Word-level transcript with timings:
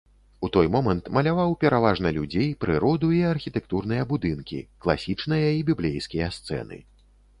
У 0.45 0.47
той 0.53 0.67
момант 0.75 1.09
маляваў 1.17 1.51
пераважна 1.63 2.11
людзей, 2.15 2.49
прыроду 2.65 3.11
і 3.17 3.21
архітэктурныя 3.33 4.07
будынкі, 4.13 4.63
класічныя 4.87 5.47
і 5.59 5.65
біблейскія 5.69 6.35
сцэны. 6.41 6.83